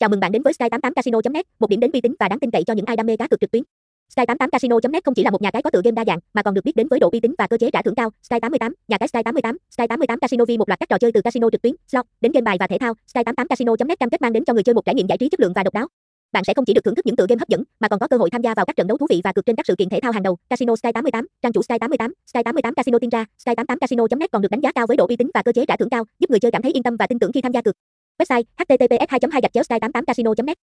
Chào 0.00 0.08
mừng 0.08 0.20
bạn 0.20 0.32
đến 0.32 0.42
với 0.42 0.52
Sky88casino.net, 0.58 1.46
một 1.58 1.70
điểm 1.70 1.80
đến 1.80 1.90
uy 1.92 2.00
tín 2.00 2.14
và 2.18 2.28
đáng 2.28 2.38
tin 2.38 2.50
cậy 2.50 2.64
cho 2.64 2.74
những 2.74 2.86
ai 2.86 2.96
đam 2.96 3.06
mê 3.06 3.16
cá 3.16 3.28
cược 3.28 3.40
trực 3.40 3.50
tuyến. 3.50 3.62
Sky88casino.net 4.16 5.00
không 5.04 5.14
chỉ 5.14 5.24
là 5.24 5.30
một 5.30 5.42
nhà 5.42 5.50
cái 5.50 5.62
có 5.62 5.70
tựa 5.70 5.80
game 5.84 5.94
đa 5.94 6.04
dạng, 6.04 6.18
mà 6.34 6.42
còn 6.42 6.54
được 6.54 6.64
biết 6.64 6.76
đến 6.76 6.88
với 6.88 7.00
độ 7.00 7.10
uy 7.12 7.20
tín 7.20 7.34
và 7.38 7.46
cơ 7.46 7.56
chế 7.56 7.70
trả 7.70 7.82
thưởng 7.82 7.94
cao. 7.94 8.10
Sky88, 8.28 8.72
nhà 8.88 8.98
cái 8.98 9.08
Sky88, 9.08 9.56
Sky88 9.76 10.18
Casino 10.18 10.44
Vi 10.44 10.58
một 10.58 10.68
loạt 10.68 10.80
các 10.80 10.88
trò 10.88 10.98
chơi 10.98 11.12
từ 11.12 11.22
casino 11.22 11.50
trực 11.50 11.62
tuyến, 11.62 11.74
slot 11.86 12.06
đến 12.20 12.32
game 12.32 12.44
bài 12.44 12.56
và 12.60 12.66
thể 12.66 12.78
thao. 12.78 12.94
Sky88casino.net 13.14 13.96
cam 14.00 14.10
kết 14.10 14.20
mang 14.20 14.32
đến 14.32 14.44
cho 14.44 14.52
người 14.52 14.62
chơi 14.62 14.74
một 14.74 14.84
trải 14.84 14.94
nghiệm 14.94 15.06
giải 15.06 15.18
trí 15.18 15.28
chất 15.28 15.40
lượng 15.40 15.52
và 15.52 15.62
độc 15.62 15.74
đáo. 15.74 15.86
Bạn 16.32 16.44
sẽ 16.44 16.54
không 16.54 16.64
chỉ 16.64 16.74
được 16.74 16.84
thưởng 16.84 16.94
thức 16.94 17.06
những 17.06 17.16
tựa 17.16 17.26
game 17.28 17.38
hấp 17.38 17.48
dẫn, 17.48 17.62
mà 17.80 17.88
còn 17.88 17.98
có 18.00 18.08
cơ 18.08 18.16
hội 18.16 18.30
tham 18.30 18.42
gia 18.42 18.54
vào 18.54 18.66
các 18.66 18.76
trận 18.76 18.86
đấu 18.86 18.98
thú 18.98 19.06
vị 19.10 19.20
và 19.24 19.32
cược 19.32 19.46
trên 19.46 19.56
các 19.56 19.66
sự 19.66 19.74
kiện 19.78 19.88
thể 19.88 20.00
thao 20.00 20.12
hàng 20.12 20.22
đầu. 20.22 20.36
Casino 20.50 20.74
Sky88, 20.74 21.24
trang 21.42 21.52
chủ 21.52 21.60
Sky88, 21.60 22.12
Sky88 22.32 22.74
Casino 22.74 22.98
tiên 22.98 23.10
ra, 23.10 23.24
Sky88casino.net 23.44 24.28
còn 24.32 24.42
được 24.42 24.50
đánh 24.50 24.60
giá 24.60 24.72
cao 24.72 24.86
với 24.86 24.96
độ 24.96 25.06
uy 25.06 25.16
tín 25.16 25.30
và 25.34 25.42
cơ 25.42 25.52
chế 25.52 25.66
trả 25.66 25.76
thưởng 25.76 25.90
cao, 25.90 26.04
giúp 26.18 26.30
người 26.30 26.40
chơi 26.40 26.50
cảm 26.50 26.62
thấy 26.62 26.72
yên 26.72 26.82
tâm 26.82 26.96
và 26.96 27.06
tin 27.06 27.18
tưởng 27.18 27.32
khi 27.32 27.40
tham 27.40 27.52
gia 27.52 27.62
cược. 27.62 27.74
Website 28.20 28.44
https 28.60 29.08
2 29.08 29.48
2 29.56 29.64
sky 29.64 29.78
88 29.80 30.04
casino 30.06 30.34
net. 30.44 30.69